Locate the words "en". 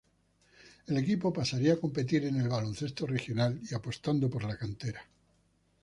2.25-2.37